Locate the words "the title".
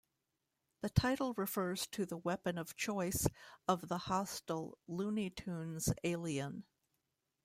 0.81-1.35